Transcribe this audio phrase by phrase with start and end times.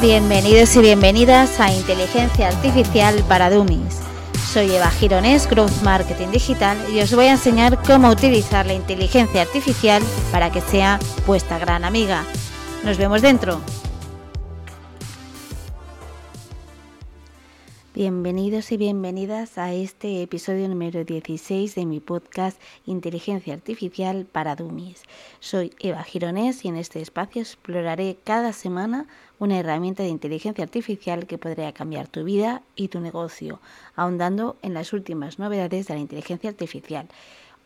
[0.00, 3.98] Bienvenidos y bienvenidas a Inteligencia Artificial para Dummies.
[4.52, 9.42] Soy Eva Gironés, Growth Marketing Digital, y os voy a enseñar cómo utilizar la inteligencia
[9.42, 10.00] artificial
[10.30, 12.24] para que sea vuestra gran amiga.
[12.84, 13.60] Nos vemos dentro.
[17.92, 25.02] Bienvenidos y bienvenidas a este episodio número 16 de mi podcast Inteligencia Artificial para Dummies.
[25.40, 29.08] Soy Eva Gironés y en este espacio exploraré cada semana
[29.38, 33.60] una herramienta de inteligencia artificial que podría cambiar tu vida y tu negocio,
[33.94, 37.08] ahondando en las últimas novedades de la inteligencia artificial.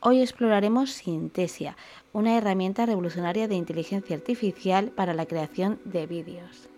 [0.00, 1.76] Hoy exploraremos Sintesia,
[2.12, 6.68] una herramienta revolucionaria de inteligencia artificial para la creación de vídeos.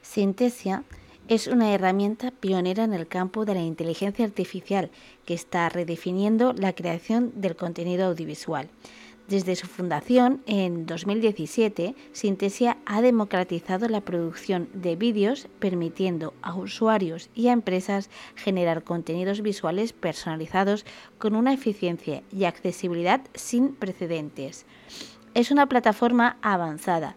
[0.00, 0.84] Sintesia
[1.28, 4.90] es una herramienta pionera en el campo de la inteligencia artificial
[5.26, 8.70] que está redefiniendo la creación del contenido audiovisual.
[9.28, 17.28] Desde su fundación en 2017, Sintesia ha democratizado la producción de vídeos, permitiendo a usuarios
[17.34, 20.86] y a empresas generar contenidos visuales personalizados
[21.18, 24.64] con una eficiencia y accesibilidad sin precedentes.
[25.34, 27.14] Es una plataforma avanzada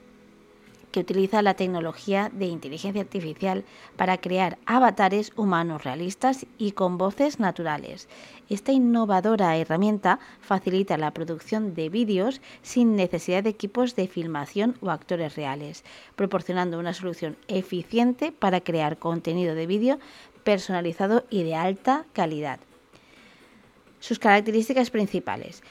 [0.91, 3.63] que utiliza la tecnología de inteligencia artificial
[3.95, 8.07] para crear avatares humanos realistas y con voces naturales.
[8.49, 14.91] Esta innovadora herramienta facilita la producción de vídeos sin necesidad de equipos de filmación o
[14.91, 15.83] actores reales,
[16.15, 19.99] proporcionando una solución eficiente para crear contenido de vídeo
[20.43, 22.59] personalizado y de alta calidad.
[23.99, 25.63] Sus características principales.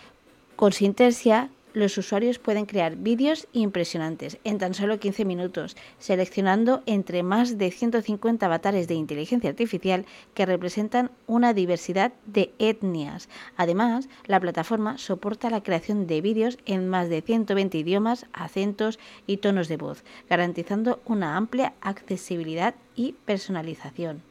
[0.56, 7.22] Con Sintersia los usuarios pueden crear vídeos impresionantes en tan solo 15 minutos, seleccionando entre
[7.22, 13.28] más de 150 avatares de inteligencia artificial que representan una diversidad de etnias.
[13.56, 19.38] Además, la plataforma soporta la creación de vídeos en más de 120 idiomas, acentos y
[19.38, 24.29] tonos de voz, garantizando una amplia accesibilidad y personalización.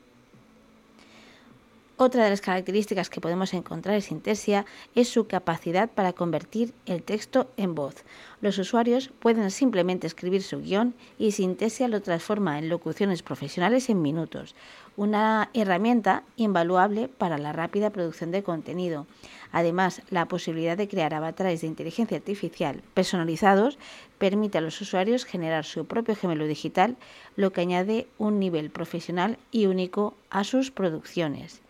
[2.02, 4.66] Otra de las características que podemos encontrar en Sintesia
[4.96, 8.06] es su capacidad para convertir el texto en voz.
[8.40, 14.01] Los usuarios pueden simplemente escribir su guion y Sintesia lo transforma en locuciones profesionales en
[14.01, 14.56] minutos,
[14.96, 19.06] una herramienta invaluable para la rápida producción de contenido.
[19.51, 23.78] Además, la posibilidad de crear avatares de inteligencia artificial personalizados
[24.18, 26.95] permite a los usuarios generar su propio gemelo digital,
[27.35, 31.62] lo que añade un nivel profesional y único a sus producciones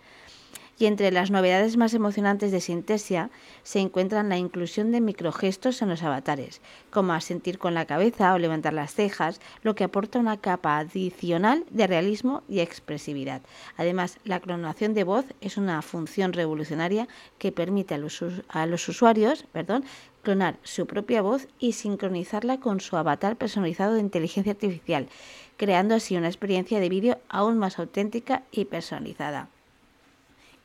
[0.79, 3.29] y entre las novedades más emocionantes de Sintesia
[3.63, 8.39] se encuentran la inclusión de microgestos en los avatares, como asentir con la cabeza o
[8.39, 13.41] levantar las cejas, lo que aporta una capa adicional de realismo y expresividad.
[13.75, 19.83] Además, la clonación de voz es una función revolucionaria que permite a los, usuarios perdón,
[20.23, 25.09] clonar su propia voz y sincronizarla con su avatar personalizado de inteligencia artificial,
[25.57, 29.49] creando así una experiencia de vídeo aún más auténtica y personalizada.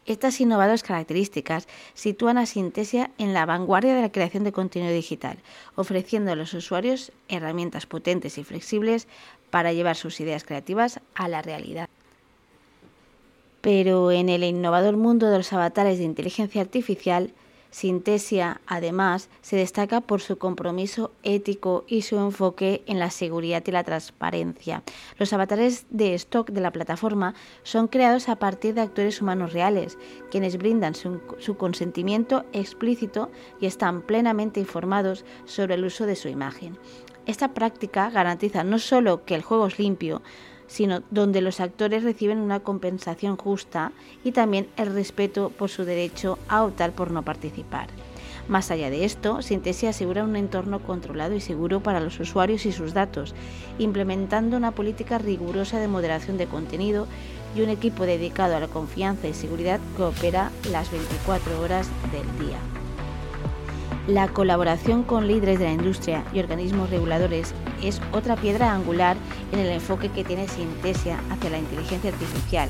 [0.07, 5.39] Estas innovadoras características sitúan a Sintesia en la vanguardia de la creación de contenido digital,
[5.77, 9.09] ofreciendo a los usuarios herramientas potentes y flexibles
[9.51, 11.89] para llevar sus ideas creativas a la realidad.
[13.63, 17.33] Pero en el innovador mundo de los avatares de inteligencia artificial,
[17.75, 23.73] Sintesia, además, se destaca por su compromiso ético y su enfoque en la seguridad y
[23.73, 24.85] la transparencia.
[25.19, 27.35] Los avatares de stock de la plataforma
[27.65, 29.99] son creados a partir de actores humanos reales,
[30.31, 33.29] quienes brindan su, su consentimiento explícito
[33.61, 36.79] y están plenamente informados sobre el uso de su imagen.
[37.27, 40.23] Esta práctica garantiza no solo que el juego es limpio,
[40.75, 43.93] sino donde los actores reciben una compensación justa
[44.25, 47.87] y también el respeto por su derecho a optar por no participar.
[48.49, 52.73] Más allá de esto, Sintesia asegura un entorno controlado y seguro para los usuarios y
[52.73, 53.37] sus datos,
[53.79, 57.07] implementando una política rigurosa de moderación de contenido
[57.55, 62.49] y un equipo dedicado a la confianza y seguridad que opera las 24 horas del
[62.49, 62.84] día.
[64.07, 69.17] La colaboración con líderes de la industria y organismos reguladores es otra piedra angular
[69.51, 72.69] en el enfoque que tiene Sintesia hacia la inteligencia artificial.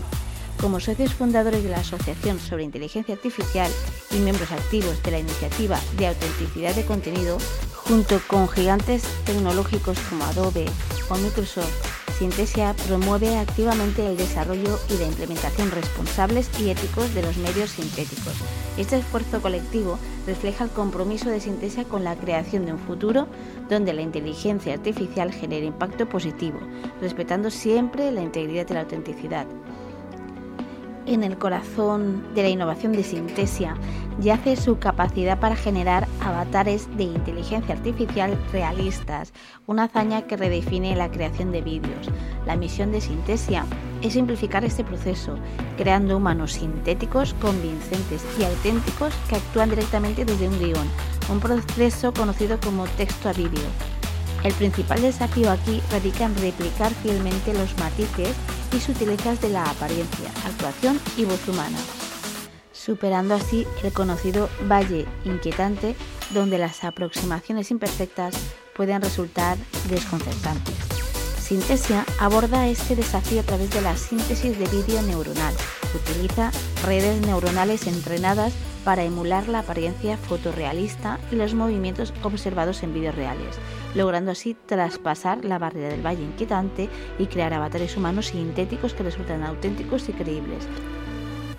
[0.61, 3.69] Como socios fundadores de la Asociación sobre Inteligencia Artificial
[4.13, 7.39] y miembros activos de la iniciativa de autenticidad de contenido,
[7.75, 10.67] junto con gigantes tecnológicos como Adobe
[11.11, 17.37] o Microsoft, Sintesia promueve activamente el desarrollo y la implementación responsables y éticos de los
[17.39, 18.35] medios sintéticos.
[18.79, 23.27] Este esfuerzo colectivo refleja el compromiso de Sintesia con la creación de un futuro
[23.69, 26.61] donde la inteligencia artificial genere impacto positivo,
[27.01, 29.47] respetando siempre la integridad y la autenticidad.
[31.07, 33.77] En el corazón de la innovación de Sintesia
[34.21, 39.35] yace su capacidad para generar avatares de inteligencia artificial realistas,
[39.67, 42.09] una hazaña que redefine la creación de vídeos.
[42.47, 43.67] La misión de Sintesia
[44.01, 45.37] es simplificar este proceso,
[45.77, 50.89] creando humanos sintéticos, convincentes y auténticos que actúan directamente desde un guion,
[51.31, 53.94] un proceso conocido como texto a vídeo.
[54.45, 58.37] El principal desafío aquí radica en replicar fielmente los matices
[58.73, 61.79] y sutilezas de la apariencia, actuación y voz humana
[62.85, 65.97] superando así el conocido valle inquietante
[66.31, 68.35] donde las aproximaciones imperfectas
[68.77, 69.57] pueden resultar
[69.89, 70.75] desconcertantes.
[71.39, 75.55] Sintesia aborda este desafío a través de la síntesis de vídeo neuronal.
[75.95, 76.51] Utiliza
[76.85, 78.53] redes neuronales entrenadas
[78.85, 83.57] para emular la apariencia fotorrealista y los movimientos observados en vídeos reales,
[83.95, 86.89] logrando así traspasar la barrera del valle inquietante
[87.19, 90.69] y crear avatares humanos sintéticos que resultan auténticos y creíbles,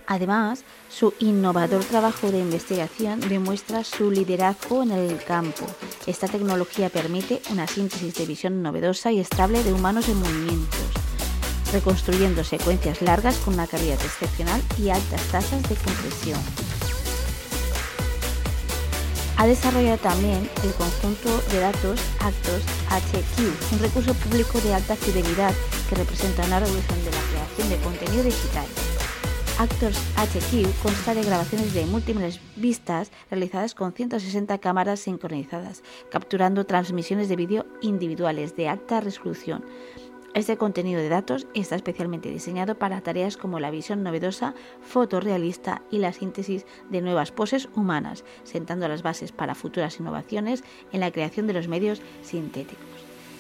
[0.08, 5.66] Además, su innovador trabajo de investigación demuestra su liderazgo en el campo.
[6.06, 10.86] Esta tecnología permite una síntesis de visión novedosa y estable de humanos en movimientos,
[11.74, 16.65] reconstruyendo secuencias largas con una calidad excepcional y altas tasas de compresión.
[19.38, 25.54] Ha desarrollado también el conjunto de datos Actos HQ, un recurso público de alta fidelidad
[25.90, 28.66] que representa una revolución de la creación de contenido digital.
[29.58, 37.28] Actors HQ consta de grabaciones de múltiples vistas realizadas con 160 cámaras sincronizadas, capturando transmisiones
[37.28, 39.66] de vídeo individuales de alta resolución.
[40.36, 46.00] Este contenido de datos está especialmente diseñado para tareas como la visión novedosa, fotorrealista y
[46.00, 51.48] la síntesis de nuevas poses humanas, sentando las bases para futuras innovaciones en la creación
[51.48, 52.84] de los medios sintéticos.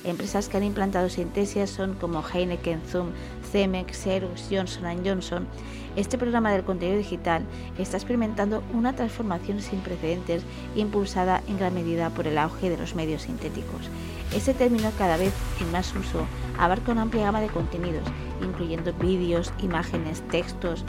[0.05, 3.09] Empresas que han implantado sintesias son como Heineken, Zoom,
[3.51, 5.47] Cemex, Xerox, Johnson Johnson.
[5.97, 7.43] Este programa del contenido digital
[7.77, 10.43] está experimentando una transformación sin precedentes
[10.77, 13.89] impulsada en gran medida por el auge de los medios sintéticos.
[14.33, 16.25] Este término cada vez en más uso
[16.57, 18.07] abarca una amplia gama de contenidos,
[18.41, 20.83] incluyendo vídeos, imágenes, textos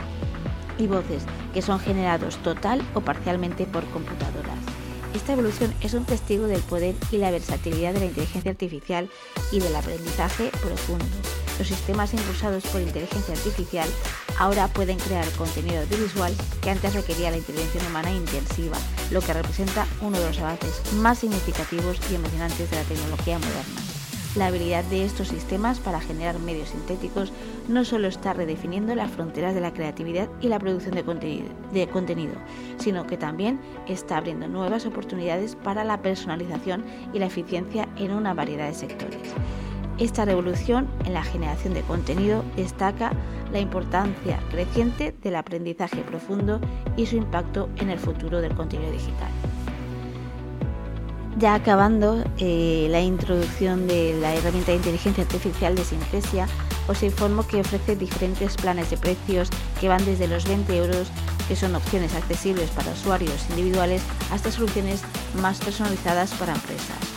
[0.78, 1.24] y voces
[1.54, 4.58] que son generados total o parcialmente por computadoras.
[5.14, 9.08] Esta evolución es un testigo del poder y la versatilidad de la inteligencia artificial
[9.50, 11.06] y del aprendizaje profundo.
[11.58, 13.88] Los sistemas impulsados por inteligencia artificial
[14.38, 18.76] ahora pueden crear contenido audiovisual que antes requería la intervención humana intensiva,
[19.10, 23.80] lo que representa uno de los avances más significativos y emocionantes de la tecnología moderna.
[24.36, 27.32] La habilidad de estos sistemas para generar medios sintéticos
[27.68, 32.34] no solo está redefiniendo las fronteras de la creatividad y la producción de contenido,
[32.78, 33.58] sino que también
[33.88, 39.32] está abriendo nuevas oportunidades para la personalización y la eficiencia en una variedad de sectores.
[39.98, 43.12] Esta revolución en la generación de contenido destaca
[43.50, 46.60] la importancia creciente del aprendizaje profundo
[46.98, 49.30] y su impacto en el futuro del contenido digital.
[51.38, 56.46] Ya acabando eh, la introducción de la herramienta de inteligencia artificial de Sintesia,
[56.88, 59.50] os informo que ofrece diferentes planes de precios
[59.80, 61.08] que van desde los 20 euros,
[61.48, 65.02] que son opciones accesibles para usuarios individuales, hasta soluciones
[65.40, 67.15] más personalizadas para empresas.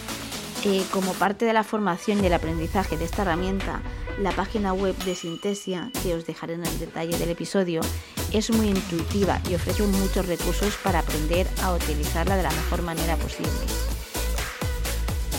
[0.65, 3.81] Eh, como parte de la formación y el aprendizaje de esta herramienta,
[4.21, 7.79] la página web de Sintesia, que os dejaré en el detalle del episodio,
[8.33, 13.15] es muy intuitiva y ofrece muchos recursos para aprender a utilizarla de la mejor manera
[13.15, 13.49] posible.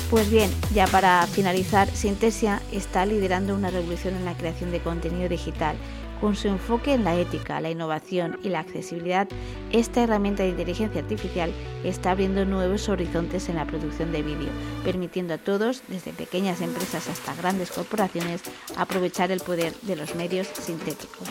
[0.08, 5.28] Pues bien, ya para finalizar, Sintesia está liderando una revolución en la creación de contenido
[5.28, 5.76] digital.
[6.20, 9.26] Con su enfoque en la ética, la innovación y la accesibilidad,
[9.72, 11.50] esta herramienta de inteligencia artificial
[11.82, 14.50] está abriendo nuevos horizontes en la producción de vídeo,
[14.84, 18.42] permitiendo a todos, desde pequeñas empresas hasta grandes corporaciones,
[18.76, 21.26] aprovechar el poder de los medios sintéticos.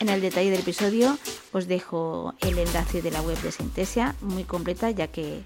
[0.00, 1.18] En el detalle del episodio
[1.52, 5.42] os dejo el enlace de la web de Sintesia, muy completa ya que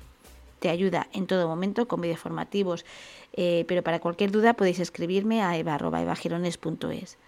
[0.61, 2.85] te ayuda en todo momento con vídeos formativos,
[3.33, 7.19] eh, pero para cualquier duda podéis escribirme a eva.evagirones.es.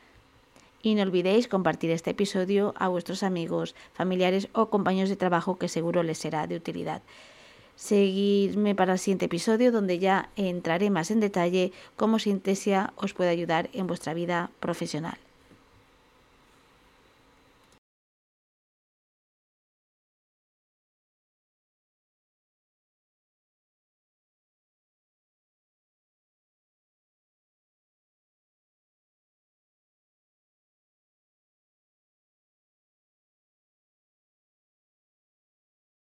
[0.82, 5.68] Y no olvidéis compartir este episodio a vuestros amigos, familiares o compañeros de trabajo que
[5.68, 7.02] seguro les será de utilidad.
[7.74, 13.30] Seguidme para el siguiente episodio donde ya entraré más en detalle cómo Sintesia os puede
[13.30, 15.18] ayudar en vuestra vida profesional.